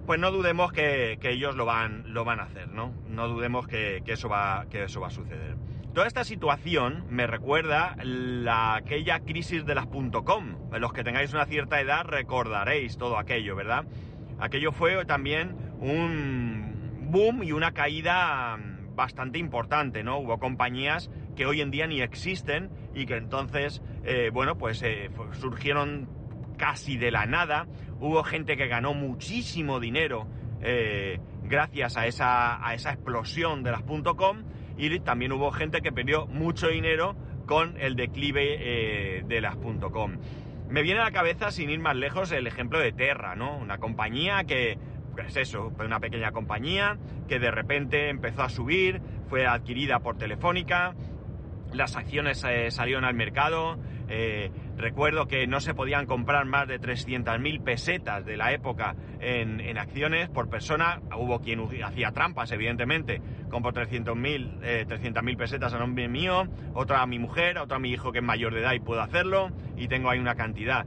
pues 0.05 0.20
no 0.20 0.31
dudemos 0.31 0.72
que, 0.72 1.17
ellos 1.22 1.55
lo 1.55 1.65
van, 1.65 2.03
lo 2.13 2.25
van 2.25 2.39
a 2.39 2.43
hacer, 2.43 2.70
¿no? 2.70 2.93
No 3.08 3.27
dudemos 3.27 3.67
que, 3.67 4.01
eso 4.05 4.29
va, 4.29 4.65
que 4.70 4.84
eso 4.84 5.01
va 5.01 5.08
a 5.08 5.12
suceder. 5.12 5.55
Toda 5.93 6.08
esta 6.08 6.24
situación 6.24 7.05
me 7.10 7.27
recuerda 7.27 7.96
la, 8.01 8.75
aquella 8.75 9.20
crisis 9.20 9.65
de 9.65 9.75
las 9.75 9.88
.com. 9.88 10.55
Los 10.72 10.93
que 10.93 11.03
tengáis 11.03 11.34
una 11.34 11.46
cierta 11.46 11.81
edad 11.81 12.05
recordaréis 12.05 12.98
todo 12.98 13.17
aquello, 13.17 13.55
¿verdad? 13.55 13.86
Aquello 14.39 14.72
fue 14.72 15.05
también 15.05 15.55
un 15.79 17.10
boom 17.12 17.43
y 17.43 17.51
una 17.51 17.74
caída 17.74 18.58
bastante 18.96 19.38
importante, 19.39 20.03
¿no? 20.03 20.20
Hubo 20.20 20.39
compañías 20.39 21.10
que 21.36 21.46
hoy 21.46 21.62
en 21.62 21.72
día 21.72 21.88
ni 21.88 22.01
existen 22.01 22.70
y 22.93 23.05
que 23.05 23.17
entonces, 23.17 23.81
eh, 24.03 24.29
bueno, 24.34 24.58
pues 24.58 24.81
eh, 24.84 25.10
surgieron 25.34 26.08
casi 26.58 26.98
de 26.98 27.12
la 27.12 27.25
nada. 27.25 27.67
Hubo 28.01 28.24
gente 28.24 28.58
que 28.58 28.67
ganó 28.67 28.93
muchísimo 28.96 29.79
dinero 29.79 30.27
eh, 30.63 31.20
gracias 31.43 31.98
a 31.98 32.08
esa, 32.08 32.67
a 32.67 32.74
esa 32.74 32.91
explosión 32.91 33.62
de 33.62 33.72
las 33.72 33.84
.com 33.84 34.43
y 34.77 35.00
también 35.01 35.31
hubo 35.31 35.51
gente 35.51 35.81
que 35.81 35.91
perdió 35.91 36.25
mucho 36.25 36.67
dinero 36.67 37.15
con 37.46 37.79
el 37.79 37.96
declive 37.96 38.58
eh, 38.60 39.24
de 39.25 39.41
las 39.41 39.55
.com. 39.55 40.17
Me 40.67 40.81
viene 40.81 41.01
a 41.01 41.03
la 41.03 41.12
cabeza, 41.12 41.51
sin 41.51 41.70
ir 41.70 41.79
más 41.79 41.96
lejos, 41.96 42.31
el 42.31 42.48
ejemplo 42.48 42.79
de 42.79 42.91
Terra, 42.91 43.36
¿no? 43.36 43.58
Una 43.58 43.77
compañía 43.77 44.46
que, 44.46 44.79
pues 45.13 45.36
eso, 45.36 45.72
una 45.79 46.00
pequeña 46.00 46.31
compañía 46.31 46.98
que 47.27 47.39
de 47.39 47.51
repente 47.51 48.10
empezó 48.10 48.41
a 48.41 48.50
subir, 48.50 49.01
fue 49.27 49.46
adquirida 49.46 50.00
por 50.00 50.17
Telefónica, 50.17 50.96
las 51.74 51.96
acciones 51.96 52.43
eh, 52.48 52.72
salieron 52.72 53.05
al 53.05 53.13
mercado, 53.13 53.77
recuerdo 54.78 55.28
que 55.28 55.48
no 55.48 55.60
se 55.60 55.74
podían 55.74 56.06
comprar 56.06 56.46
más 56.46 56.68
de 56.68 56.80
300.000 56.80 57.63
pesetas 57.63 58.25
de 58.25 58.38
la 58.38 58.51
época 58.51 58.96
en, 59.20 59.78
acciones 59.78 60.30
por 60.30 60.50
persona. 60.50 61.01
Hubo 61.16 61.40
quien 61.40 61.62
hacía 61.84 62.12
trampas, 62.12 62.51
evidentemente. 62.51 63.22
Compró 63.50 63.72
300.000 63.74 64.60
eh, 64.63 65.36
pesetas 65.38 65.74
a 65.74 65.80
nombre 65.80 66.08
mío, 66.08 66.48
otra 66.74 67.01
a 67.01 67.08
mi 67.08 67.20
mujer, 67.20 67.58
otra 67.58 67.78
a 67.78 67.80
mi 67.80 67.92
hijo 67.92 68.12
que 68.12 68.20
es 68.20 68.24
mayor 68.24 68.54
de 68.54 68.62
edad 68.62 68.74
y 68.74 68.80
puedo 68.80 69.01
hacerlo. 69.01 69.51
Y 69.78 69.88
tengo 69.88 70.10
ahí 70.10 70.20
una 70.20 70.36
cantidad. 70.36 70.86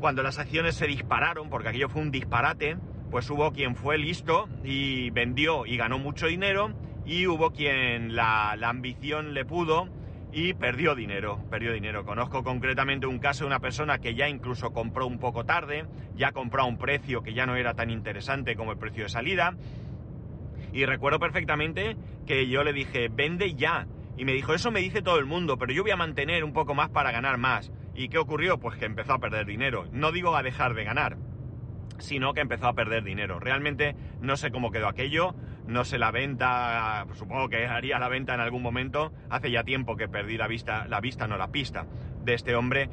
Cuando 0.00 0.22
las 0.22 0.38
acciones 0.38 0.74
se 0.74 0.86
dispararon, 0.86 1.48
porque 1.48 1.68
aquello 1.68 1.88
fue 1.88 2.02
un 2.02 2.10
disparate, 2.10 2.76
pues 3.10 3.28
hubo 3.30 3.52
quien 3.52 3.76
fue 3.76 3.98
listo 3.98 4.48
y 4.64 5.10
vendió 5.10 5.66
y 5.66 5.76
ganó 5.76 5.98
mucho 5.98 6.26
dinero. 6.26 6.72
Y 7.04 7.26
hubo 7.26 7.50
quien 7.50 8.14
la 8.14 8.52
ambición 8.52 9.34
le 9.34 9.44
pudo 9.44 9.88
y 10.32 10.54
perdió 10.54 10.94
dinero, 10.94 11.38
perdió 11.50 11.72
dinero. 11.72 12.04
Conozco 12.04 12.42
concretamente 12.42 13.06
un 13.06 13.18
caso 13.18 13.44
de 13.44 13.48
una 13.48 13.60
persona 13.60 13.98
que 13.98 14.14
ya 14.14 14.28
incluso 14.28 14.72
compró 14.72 15.06
un 15.06 15.18
poco 15.18 15.44
tarde, 15.44 15.84
ya 16.16 16.32
compró 16.32 16.62
a 16.62 16.66
un 16.66 16.78
precio 16.78 17.22
que 17.22 17.34
ya 17.34 17.44
no 17.44 17.54
era 17.54 17.74
tan 17.74 17.90
interesante 17.90 18.56
como 18.56 18.72
el 18.72 18.78
precio 18.78 19.04
de 19.04 19.10
salida. 19.10 19.54
Y 20.72 20.86
recuerdo 20.86 21.18
perfectamente 21.18 21.96
que 22.26 22.48
yo 22.48 22.64
le 22.64 22.72
dije, 22.72 23.08
vende 23.08 23.54
ya. 23.54 23.86
Y 24.16 24.24
me 24.24 24.32
dijo, 24.32 24.54
eso 24.54 24.70
me 24.70 24.80
dice 24.80 25.02
todo 25.02 25.18
el 25.18 25.26
mundo, 25.26 25.58
pero 25.58 25.72
yo 25.72 25.82
voy 25.82 25.90
a 25.90 25.96
mantener 25.96 26.44
un 26.44 26.54
poco 26.54 26.74
más 26.74 26.88
para 26.88 27.12
ganar 27.12 27.36
más. 27.36 27.70
¿Y 27.94 28.08
qué 28.08 28.16
ocurrió? 28.16 28.58
Pues 28.58 28.78
que 28.78 28.86
empezó 28.86 29.12
a 29.12 29.18
perder 29.18 29.44
dinero. 29.44 29.86
No 29.92 30.12
digo 30.12 30.34
a 30.34 30.42
dejar 30.42 30.72
de 30.74 30.84
ganar, 30.84 31.18
sino 31.98 32.34
que 32.34 32.40
empezó 32.40 32.66
a 32.68 32.74
perder 32.74 33.04
dinero. 33.04 33.38
Realmente 33.40 33.94
no 34.20 34.36
sé 34.36 34.50
cómo 34.50 34.70
quedó 34.70 34.88
aquello, 34.88 35.34
no 35.66 35.84
sé 35.84 35.98
la 35.98 36.10
venta, 36.10 37.06
supongo 37.14 37.48
que 37.48 37.66
haría 37.66 37.98
la 37.98 38.08
venta 38.08 38.34
en 38.34 38.40
algún 38.40 38.62
momento. 38.62 39.12
Hace 39.30 39.50
ya 39.50 39.64
tiempo 39.64 39.96
que 39.96 40.08
perdí 40.08 40.36
la 40.36 40.48
vista, 40.48 40.86
la 40.88 41.00
vista, 41.00 41.26
no 41.26 41.36
la 41.36 41.52
pista, 41.52 41.86
de 42.24 42.34
este 42.34 42.54
hombre. 42.54 42.88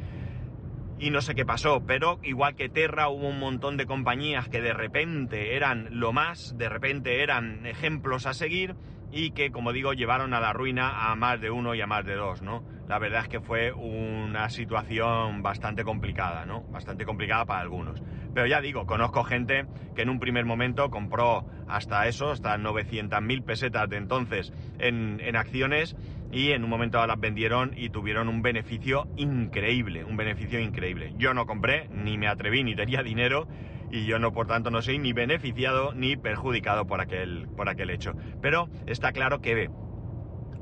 Y 0.99 1.11
no 1.11 1.21
sé 1.21 1.33
qué 1.33 1.45
pasó, 1.45 1.85
pero 1.85 2.19
igual 2.23 2.55
que 2.55 2.67
Terra 2.67 3.07
hubo 3.07 3.29
un 3.29 3.39
montón 3.39 3.77
de 3.77 3.85
compañías 3.85 4.49
que 4.49 4.61
de 4.61 4.73
repente 4.73 5.55
eran 5.55 5.87
lo 5.91 6.11
más, 6.11 6.57
de 6.57 6.67
repente 6.67 7.23
eran 7.23 7.65
ejemplos 7.65 8.25
a 8.25 8.33
seguir 8.33 8.75
y 9.11 9.31
que, 9.31 9.51
como 9.51 9.73
digo, 9.73 9.93
llevaron 9.93 10.33
a 10.33 10.39
la 10.39 10.53
ruina 10.53 11.11
a 11.11 11.15
más 11.15 11.41
de 11.41 11.49
uno 11.49 11.75
y 11.75 11.81
a 11.81 11.87
más 11.87 12.05
de 12.05 12.15
dos, 12.15 12.41
¿no? 12.41 12.63
La 12.87 12.99
verdad 12.99 13.21
es 13.23 13.27
que 13.27 13.39
fue 13.39 13.71
una 13.71 14.49
situación 14.49 15.41
bastante 15.43 15.83
complicada, 15.83 16.45
¿no? 16.45 16.63
Bastante 16.71 17.05
complicada 17.05 17.45
para 17.45 17.61
algunos. 17.61 18.01
Pero 18.33 18.47
ya 18.47 18.61
digo, 18.61 18.85
conozco 18.85 19.23
gente 19.23 19.65
que 19.95 20.03
en 20.03 20.09
un 20.09 20.19
primer 20.19 20.45
momento 20.45 20.89
compró 20.89 21.45
hasta 21.67 22.07
eso, 22.07 22.31
hasta 22.31 22.57
900.000 22.57 23.43
pesetas 23.43 23.89
de 23.89 23.97
entonces 23.97 24.53
en, 24.79 25.19
en 25.23 25.35
acciones 25.35 25.95
y 26.31 26.51
en 26.51 26.63
un 26.63 26.69
momento 26.69 27.05
las 27.05 27.19
vendieron 27.19 27.73
y 27.75 27.89
tuvieron 27.89 28.27
un 28.27 28.41
beneficio 28.41 29.07
increíble, 29.17 30.03
un 30.03 30.17
beneficio 30.17 30.59
increíble. 30.59 31.13
Yo 31.17 31.33
no 31.33 31.45
compré, 31.45 31.87
ni 31.89 32.17
me 32.17 32.27
atreví, 32.27 32.63
ni 32.63 32.75
tenía 32.75 33.03
dinero 33.03 33.47
y 33.91 34.05
yo 34.05 34.19
no, 34.19 34.31
por 34.31 34.47
tanto, 34.47 34.71
no 34.71 34.81
soy 34.81 34.99
ni 34.99 35.13
beneficiado 35.13 35.93
ni 35.93 36.15
perjudicado 36.15 36.85
por 36.85 37.01
aquel, 37.01 37.47
por 37.55 37.69
aquel 37.69 37.89
hecho. 37.89 38.13
Pero 38.41 38.69
está 38.85 39.11
claro 39.11 39.41
que 39.41 39.69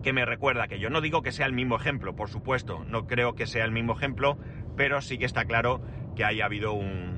que 0.03 0.13
me 0.13 0.25
recuerda 0.25 0.67
que 0.67 0.79
yo 0.79 0.89
no 0.89 1.01
digo 1.01 1.21
que 1.21 1.31
sea 1.31 1.45
el 1.47 1.53
mismo 1.53 1.75
ejemplo, 1.75 2.15
por 2.15 2.29
supuesto, 2.29 2.85
no 2.87 3.07
creo 3.07 3.35
que 3.35 3.45
sea 3.47 3.65
el 3.65 3.71
mismo 3.71 3.93
ejemplo, 3.93 4.37
pero 4.77 5.01
sí 5.01 5.17
que 5.17 5.25
está 5.25 5.45
claro 5.45 5.81
que 6.15 6.23
haya 6.23 6.45
habido 6.45 6.73
un, 6.73 7.17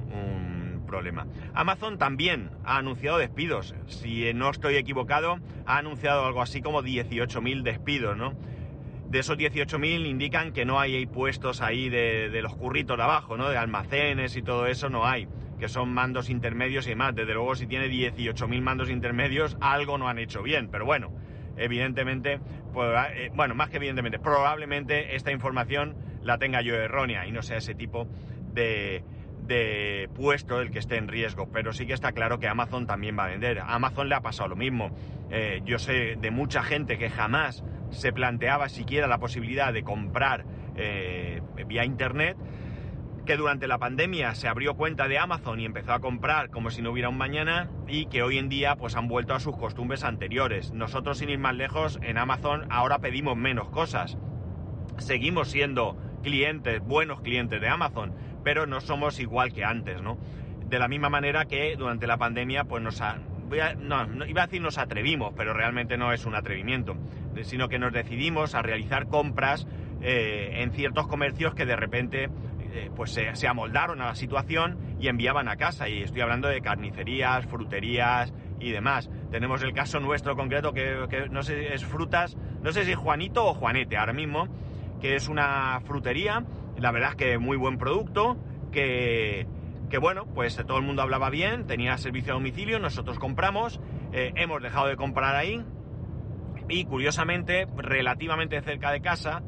problema. 0.88 1.28
Amazon 1.54 2.00
también 2.00 2.50
ha 2.64 2.78
anunciado 2.78 3.20
despidos. 3.20 3.76
Si 3.86 4.34
no 4.34 4.50
estoy 4.50 4.76
equivocado, 4.76 5.38
ha 5.68 5.78
anunciado 5.78 6.26
algo 6.26 6.42
así 6.42 6.64
como 6.64 6.82
18.000 6.82 7.62
despidos, 7.62 8.18
¿no? 8.18 8.34
De 9.08 9.20
esos 9.20 9.38
18.000 9.38 10.08
indican 10.08 10.52
que 10.52 10.66
no 10.66 10.80
hay 10.80 11.06
puestos 11.06 11.62
ahí 11.62 11.90
de, 11.90 12.32
de, 12.32 12.42
los 12.42 12.56
curritos 12.56 12.98
de 12.98 13.04
abajo, 13.04 13.38
¿no? 13.38 13.50
De 13.50 13.58
almacenes 13.58 14.36
y 14.36 14.42
todo 14.42 14.66
eso 14.66 14.90
no 14.90 15.06
hay, 15.06 15.28
que 15.60 15.68
son 15.68 15.94
mandos 15.94 16.30
intermedios 16.30 16.88
y 16.88 16.92
demás. 16.92 17.14
Desde 17.16 17.34
luego, 17.34 17.56
si 17.56 17.68
tiene 17.68 17.88
18.000 17.88 18.62
mandos 18.62 18.90
intermedios, 18.90 19.58
algo 19.62 19.98
no 19.98 20.08
han 20.08 20.18
hecho 20.18 20.42
bien, 20.42 20.70
pero 20.70 20.86
bueno, 20.86 21.12
evidentemente, 21.58 22.40
pues, 22.74 22.90
eh, 23.14 23.32
bueno, 23.36 23.56
más 23.56 23.70
que 23.70 23.78
evidentemente, 23.78 24.20
probablemente 24.20 25.16
esta 25.16 25.32
información 25.32 25.96
la 26.24 26.38
tenga 26.38 26.62
yo 26.62 26.76
errónea 26.76 27.28
y 27.28 27.32
no 27.32 27.42
sea 27.42 27.58
ese 27.58 27.76
tipo 27.76 28.08
de, 28.54 29.04
de 29.50 30.10
puesto 30.16 30.62
el 30.62 30.72
que 30.72 30.80
esté 30.80 30.98
en 30.98 31.08
riesgo, 31.08 31.50
pero 31.52 31.74
sí 31.74 31.86
que 31.86 31.94
está 31.94 32.12
claro 32.12 32.40
que 32.40 32.48
Amazon 32.48 32.88
también 32.88 33.18
va 33.18 33.26
a 33.26 33.28
vender. 33.28 33.60
A 33.60 33.74
Amazon 33.74 34.08
le 34.08 34.16
ha 34.16 34.22
pasado 34.22 34.50
lo 34.50 34.56
mismo. 34.56 34.92
Eh, 35.30 35.62
yo 35.66 35.80
sé 35.80 36.16
de 36.20 36.32
mucha 36.32 36.64
gente 36.64 36.98
que 36.98 37.10
jamás 37.10 37.64
se 37.90 38.14
planteaba 38.14 38.70
siquiera 38.70 39.08
la 39.08 39.18
posibilidad 39.18 39.74
de 39.74 39.84
comprar 39.84 40.46
eh, 40.76 41.42
vía 41.68 41.84
Internet, 41.84 42.38
que 43.30 43.38
durante 43.38 43.68
la 43.68 43.78
pandemia 43.78 44.34
se 44.34 44.48
abrió 44.48 44.74
cuenta 44.74 45.08
de 45.08 45.20
Amazon 45.20 45.60
y 45.60 45.66
empezó 45.66 45.94
a 45.94 46.00
comprar 46.00 46.50
como 46.50 46.72
si 46.72 46.82
no 46.82 46.90
hubiera 46.90 47.10
un 47.10 47.18
mañana 47.20 47.70
y 47.88 48.08
que 48.08 48.24
hoy 48.24 48.40
en 48.40 48.50
día 48.50 48.76
pues 48.76 48.96
han 48.96 49.08
vuelto 49.08 49.36
a 49.36 49.40
sus 49.40 49.56
costumbres 49.56 50.04
anteriores. 50.04 50.72
Nosotros 50.72 51.20
sin 51.20 51.30
ir 51.30 51.38
más 51.38 51.54
lejos 51.54 52.00
en 52.02 52.18
Amazon 52.18 52.66
ahora 52.72 52.98
pedimos 52.98 53.38
menos 53.38 53.70
cosas. 53.70 54.18
Seguimos 54.98 55.50
siendo 55.52 55.96
clientes, 56.24 56.82
buenos 56.82 57.22
clientes 57.22 57.62
de 57.62 57.68
Amazon, 57.70 58.16
pero 58.44 58.66
no 58.66 58.82
somos 58.82 59.20
igual 59.20 59.54
que 59.54 59.64
antes, 59.64 60.02
¿no? 60.02 60.18
De 60.68 60.80
la 60.80 60.88
misma 60.88 61.10
manera 61.10 61.46
que 61.46 61.76
durante 61.76 62.08
la 62.08 62.18
pandemia, 62.18 62.64
pues 62.64 62.82
nos 62.82 63.00
no, 63.80 64.26
iba 64.26 64.42
a 64.42 64.48
decir 64.48 64.62
nos 64.62 64.80
atrevimos, 64.80 65.34
pero 65.38 65.54
realmente 65.54 65.98
no 65.98 66.14
es 66.14 66.26
un 66.26 66.34
atrevimiento, 66.34 66.96
sino 67.44 67.70
que 67.70 67.78
nos 67.78 67.94
decidimos 67.94 68.56
a 68.56 68.64
realizar 68.64 69.08
compras 69.08 69.68
eh, 70.02 70.62
en 70.62 70.72
ciertos 70.72 71.08
comercios 71.08 71.54
que 71.54 71.66
de 71.66 71.76
repente 71.76 72.30
eh, 72.72 72.92
pues 72.96 73.12
se, 73.12 73.48
amoldaron 73.48 74.02
a 74.02 74.08
la 74.08 74.16
situación 74.16 74.96
y 75.00 75.08
enviaban 75.08 75.48
a 75.48 75.56
casa. 75.56 75.90
Y 75.90 76.04
estoy 76.04 76.22
hablando 76.22 76.48
de 76.48 76.62
carnicerías, 76.62 77.46
fruterías 77.46 78.34
y 78.60 78.72
demás. 78.72 79.10
Tenemos 79.32 79.64
el 79.64 79.74
caso 79.74 80.00
nuestro 80.00 80.36
concreto 80.36 80.74
que, 80.74 81.28
no 81.32 81.44
sé, 81.44 81.74
es 81.74 81.84
frutas, 81.86 82.38
no 82.62 82.72
sé 82.72 82.86
si 82.86 82.94
Juanito 82.94 83.46
o 83.46 83.54
Juanete 83.54 83.98
ahora 83.98 84.14
mismo, 84.14 84.48
que 85.00 85.16
es 85.16 85.28
una 85.30 85.80
frutería, 85.86 86.44
la 86.78 86.92
verdad 86.92 87.12
es 87.12 87.16
que 87.16 87.38
muy 87.38 87.58
buen 87.58 87.78
producto, 87.78 88.38
que, 88.72 89.48
que 89.90 89.98
bueno, 89.98 90.26
pues 90.26 90.56
todo 90.68 90.78
el 90.78 90.84
mundo 90.84 91.02
hablaba 91.02 91.30
bien, 91.30 91.66
tenía 91.68 91.98
servicio 91.98 92.34
a 92.34 92.36
domicilio, 92.36 92.80
nosotros 92.80 93.18
compramos, 93.18 93.80
eh, 94.12 94.34
hemos 94.36 94.62
dejado 94.62 94.88
de 94.88 94.96
comprar 94.96 95.36
ahí 95.36 95.64
y 96.70 96.86
curiosamente, 96.86 97.68
relativamente 97.78 98.62
cerca 98.62 98.92
de 98.92 99.02
casa, 99.02 99.42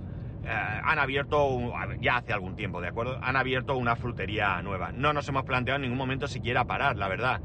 eh, 0.43 0.81
han 0.83 0.99
abierto, 0.99 1.71
ya 1.99 2.17
hace 2.17 2.33
algún 2.33 2.55
tiempo, 2.55 2.81
¿de 2.81 2.87
acuerdo? 2.87 3.19
Han 3.21 3.35
abierto 3.35 3.75
una 3.77 3.95
frutería 3.95 4.61
nueva. 4.61 4.91
No 4.91 5.13
nos 5.13 5.27
hemos 5.29 5.43
planteado 5.43 5.75
en 5.77 5.83
ningún 5.83 5.97
momento 5.97 6.27
siquiera 6.27 6.65
parar, 6.65 6.97
la 6.97 7.07
verdad. 7.07 7.41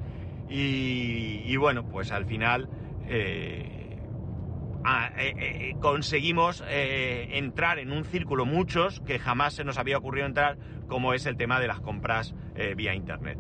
y, 0.49 1.57
bueno, 1.57 1.89
pues 1.89 2.13
al 2.13 2.25
final 2.25 2.69
eh, 3.09 3.99
ah, 4.85 5.11
eh, 5.19 5.75
conseguimos 5.81 6.63
entrar 6.69 7.79
en 7.79 7.93
un 7.93 8.05
círculo 8.05 8.47
muchos 8.47 9.01
que 9.01 9.19
jamás 9.19 9.55
se 9.55 9.65
nos 9.65 9.79
había 9.79 9.99
ocurrido 9.99 10.27
entrar, 10.27 10.57
como 10.87 11.15
es 11.15 11.27
el 11.27 11.37
tema 11.37 11.61
de 11.61 11.67
las 11.67 11.81
compras 11.81 12.35
vía 12.77 12.95
Internet. 12.95 13.39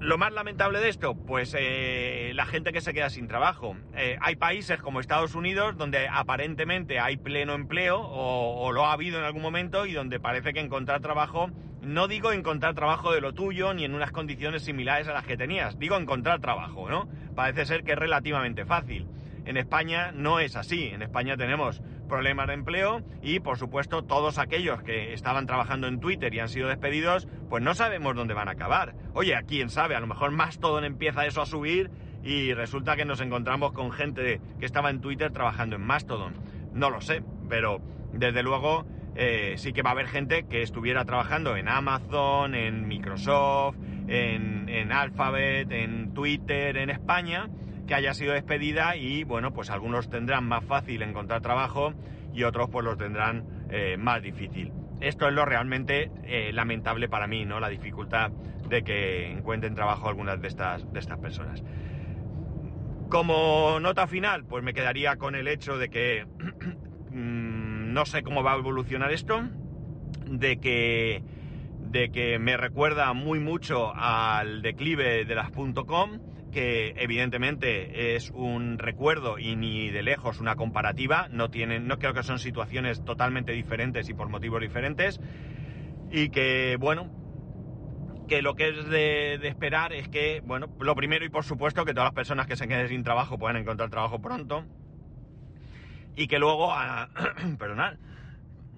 Lo 0.00 0.16
más 0.16 0.32
lamentable 0.32 0.80
de 0.80 0.88
esto, 0.88 1.14
pues 1.14 1.54
la 1.54 2.46
gente 2.46 2.72
que 2.72 2.80
se 2.80 2.94
queda 2.94 3.10
sin 3.10 3.28
trabajo. 3.28 3.76
hay 4.20 4.36
países 4.36 4.80
como 4.80 4.98
Estados 4.98 5.34
Unidos 5.34 5.76
donde 5.76 6.08
aparentemente 6.08 6.98
hay 6.98 7.18
pleno 7.18 7.54
empleo 7.54 8.00
o, 8.00 8.66
o, 8.66 8.72
lo 8.72 8.86
ha 8.86 8.92
habido 8.92 9.18
en 9.18 9.24
algún 9.24 9.42
momento 9.42 9.84
y 9.86 9.92
donde 9.92 10.18
parece 10.18 10.52
que 10.54 10.60
encontrar 10.60 11.00
trabajo 11.00 11.50
no 11.82 12.08
digo 12.08 12.32
encontrar 12.32 12.74
trabajo 12.74 13.12
de 13.12 13.20
lo 13.20 13.32
tuyo 13.32 13.72
ni 13.74 13.84
en 13.84 13.94
unas 13.94 14.12
condiciones 14.12 14.62
similares 14.62 15.08
a 15.08 15.12
las 15.12 15.24
que 15.24 15.36
tenías, 15.36 15.78
digo 15.78 15.96
encontrar 15.96 16.40
trabajo, 16.40 16.90
¿no? 16.90 17.08
Parece 17.34 17.64
ser 17.64 17.84
que 17.84 17.92
es 17.92 17.98
relativamente 17.98 18.64
fácil. 18.64 19.06
En 19.46 19.56
España 19.56 20.12
no 20.12 20.40
es 20.40 20.56
así, 20.56 20.88
en 20.88 21.02
España 21.02 21.36
tenemos 21.36 21.82
problemas 22.10 22.48
de 22.48 22.54
empleo 22.54 23.02
y 23.22 23.40
por 23.40 23.56
supuesto 23.56 24.02
todos 24.04 24.36
aquellos 24.36 24.82
que 24.82 25.14
estaban 25.14 25.46
trabajando 25.46 25.86
en 25.86 26.00
Twitter 26.00 26.34
y 26.34 26.40
han 26.40 26.50
sido 26.50 26.68
despedidos, 26.68 27.26
pues 27.48 27.62
no 27.62 27.74
sabemos 27.74 28.14
dónde 28.14 28.34
van 28.34 28.48
a 28.48 28.52
acabar. 28.52 28.94
Oye, 29.14 29.34
quién 29.46 29.70
sabe, 29.70 29.94
a 29.94 30.00
lo 30.00 30.06
mejor 30.06 30.32
Mastodon 30.32 30.84
empieza 30.84 31.24
eso 31.24 31.40
a 31.40 31.46
subir 31.46 31.90
y 32.22 32.52
resulta 32.52 32.96
que 32.96 33.06
nos 33.06 33.20
encontramos 33.20 33.72
con 33.72 33.92
gente 33.92 34.40
que 34.58 34.66
estaba 34.66 34.90
en 34.90 35.00
Twitter 35.00 35.32
trabajando 35.32 35.76
en 35.76 35.82
Mastodon. 35.82 36.34
No 36.74 36.90
lo 36.90 37.00
sé, 37.00 37.22
pero 37.48 37.80
desde 38.12 38.42
luego 38.42 38.84
eh, 39.14 39.54
sí 39.56 39.72
que 39.72 39.82
va 39.82 39.90
a 39.90 39.92
haber 39.92 40.08
gente 40.08 40.44
que 40.44 40.62
estuviera 40.62 41.04
trabajando 41.04 41.56
en 41.56 41.68
Amazon, 41.68 42.54
en 42.54 42.88
Microsoft, 42.88 43.76
en, 44.08 44.68
en 44.68 44.92
Alphabet, 44.92 45.70
en 45.70 46.12
Twitter, 46.12 46.76
en 46.76 46.90
España, 46.90 47.48
que 47.90 47.96
haya 47.96 48.14
sido 48.14 48.34
despedida 48.34 48.94
y 48.94 49.24
bueno, 49.24 49.52
pues 49.52 49.68
algunos 49.68 50.08
tendrán 50.08 50.44
más 50.44 50.64
fácil 50.64 51.02
encontrar 51.02 51.40
trabajo 51.40 51.92
y 52.32 52.44
otros 52.44 52.70
pues 52.70 52.84
los 52.84 52.96
tendrán 52.96 53.66
eh, 53.68 53.96
más 53.96 54.22
difícil. 54.22 54.72
Esto 55.00 55.26
es 55.26 55.34
lo 55.34 55.44
realmente 55.44 56.08
eh, 56.22 56.52
lamentable 56.52 57.08
para 57.08 57.26
mí, 57.26 57.44
¿no? 57.44 57.58
La 57.58 57.68
dificultad 57.68 58.30
de 58.68 58.84
que 58.84 59.32
encuentren 59.32 59.74
trabajo 59.74 60.08
algunas 60.08 60.40
de 60.40 60.46
estas, 60.46 60.92
de 60.92 61.00
estas 61.00 61.18
personas. 61.18 61.64
Como 63.08 63.80
nota 63.80 64.06
final, 64.06 64.44
pues 64.44 64.62
me 64.62 64.72
quedaría 64.72 65.16
con 65.16 65.34
el 65.34 65.48
hecho 65.48 65.76
de 65.76 65.88
que 65.88 66.28
no 67.10 68.06
sé 68.06 68.22
cómo 68.22 68.44
va 68.44 68.52
a 68.52 68.58
evolucionar 68.58 69.10
esto, 69.10 69.42
de 70.26 70.58
que, 70.58 71.24
de 71.90 72.12
que 72.12 72.38
me 72.38 72.56
recuerda 72.56 73.12
muy 73.14 73.40
mucho 73.40 73.92
al 73.96 74.62
declive 74.62 75.24
de 75.24 75.34
las 75.34 75.50
.com, 75.50 76.20
que 76.50 76.94
evidentemente 76.96 78.16
es 78.16 78.30
un 78.30 78.78
recuerdo 78.78 79.38
y 79.38 79.56
ni 79.56 79.90
de 79.90 80.02
lejos 80.02 80.40
una 80.40 80.56
comparativa, 80.56 81.28
no 81.30 81.50
tienen, 81.50 81.86
no 81.86 81.98
creo 81.98 82.14
que 82.14 82.22
son 82.22 82.38
situaciones 82.38 83.04
totalmente 83.04 83.52
diferentes 83.52 84.08
y 84.08 84.14
por 84.14 84.28
motivos 84.28 84.60
diferentes, 84.60 85.20
y 86.10 86.30
que 86.30 86.76
bueno, 86.78 87.10
que 88.28 88.42
lo 88.42 88.54
que 88.54 88.68
es 88.68 88.88
de, 88.88 89.34
esperar 89.46 89.92
es 89.92 90.08
que, 90.08 90.40
bueno, 90.44 90.68
lo 90.78 90.94
primero 90.94 91.24
y 91.24 91.28
por 91.28 91.44
supuesto 91.44 91.84
que 91.84 91.94
todas 91.94 92.08
las 92.08 92.14
personas 92.14 92.46
que 92.46 92.56
se 92.56 92.68
queden 92.68 92.88
sin 92.88 93.02
trabajo 93.02 93.38
puedan 93.38 93.56
encontrar 93.56 93.90
trabajo 93.90 94.20
pronto, 94.20 94.64
y 96.16 96.26
que 96.26 96.38
luego, 96.38 96.72
ah, 96.72 97.08
perdonad, 97.58 97.94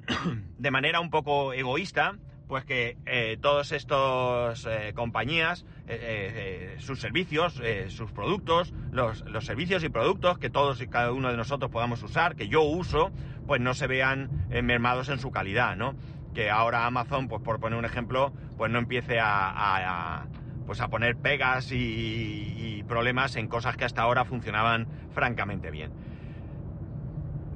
de 0.58 0.70
manera 0.70 1.00
un 1.00 1.10
poco 1.10 1.52
egoísta, 1.52 2.16
pues 2.52 2.66
que 2.66 2.98
eh, 3.06 3.38
todos 3.40 3.72
estos 3.72 4.66
eh, 4.66 4.92
compañías, 4.94 5.64
eh, 5.86 6.76
sus 6.80 7.00
servicios, 7.00 7.62
sus 7.88 8.12
productos, 8.12 8.74
los, 8.90 9.24
servicios 9.40 9.82
y 9.84 9.88
productos 9.88 10.36
que 10.36 10.50
todos 10.50 10.82
y 10.82 10.86
cada 10.86 11.12
uno 11.12 11.30
de 11.30 11.38
nosotros 11.38 11.70
podamos 11.70 12.02
usar, 12.02 12.36
que 12.36 12.48
yo 12.48 12.60
uso, 12.60 13.10
pues 13.46 13.62
no 13.62 13.72
se 13.72 13.86
vean 13.86 14.28
mermados 14.62 15.08
en 15.08 15.18
su 15.18 15.30
calidad, 15.30 15.76
¿no? 15.76 15.94
Que 16.34 16.50
ahora 16.50 16.84
Amazon, 16.84 17.26
pues 17.26 17.40
por 17.40 17.58
poner 17.58 17.78
un 17.78 17.86
ejemplo, 17.86 18.34
pues 18.58 18.70
no 18.70 18.80
empiece 18.80 19.18
a, 19.18 20.20
a, 20.20 20.26
pues 20.66 20.82
a 20.82 20.88
poner 20.88 21.16
pegas 21.16 21.72
y, 21.72 21.78
y 21.78 22.82
problemas 22.86 23.36
en 23.36 23.48
cosas 23.48 23.78
que 23.78 23.86
hasta 23.86 24.02
ahora 24.02 24.26
funcionaban 24.26 24.88
francamente 25.14 25.70
bien 25.70 25.90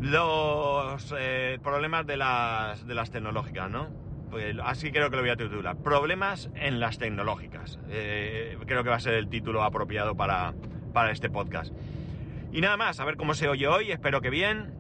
los 0.01 1.15
eh, 1.19 1.59
problemas 1.63 2.07
de 2.07 2.17
las, 2.17 2.87
de 2.87 2.95
las 2.95 3.11
tecnológicas, 3.11 3.71
¿no? 3.71 4.06
Pues 4.31 4.57
así 4.63 4.91
creo 4.91 5.11
que 5.11 5.17
lo 5.17 5.23
voy 5.23 5.31
a 5.31 5.37
titular. 5.37 5.77
Problemas 5.77 6.51
en 6.55 6.81
las 6.81 6.99
tecnológicas. 6.99 7.79
Eh, 7.89 8.57
creo 8.67 8.83
que 8.83 8.91
va 8.91 8.97
a 8.97 9.01
ser 9.01 9.15
el 9.15 9.29
título 9.29 9.63
apropiado 9.63 10.17
para, 10.17 10.55
para 10.93 11.13
este 11.13 11.31
podcast. 11.31 11.73
Y 12.53 12.61
nada 12.61 12.77
más, 12.77 13.01
a 13.01 13.05
ver 13.05 13.17
cómo 13.17 13.35
se 13.35 13.49
oye 13.49 13.69
hoy, 13.69 13.93
espero 13.93 14.21
que 14.21 14.31
bien. 14.31 14.75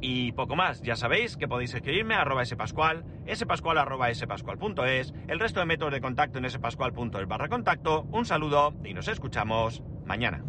Y 0.00 0.32
poco 0.32 0.56
más, 0.56 0.82
ya 0.82 0.94
sabéis 0.94 1.36
que 1.36 1.48
podéis 1.48 1.72
escribirme 1.74 2.14
a 2.14 2.20
arroba 2.20 2.44
spascual, 2.44 3.04
spascual 3.34 3.78
arroba 3.78 4.10
el 4.10 5.40
resto 5.40 5.60
de 5.60 5.66
métodos 5.66 5.92
de 5.92 6.00
contacto 6.00 6.38
en 6.38 6.50
spascual.es 6.50 7.26
barra 7.26 7.48
contacto. 7.48 8.02
Un 8.12 8.26
saludo 8.26 8.74
y 8.84 8.92
nos 8.92 9.08
escuchamos 9.08 9.82
mañana. 10.04 10.44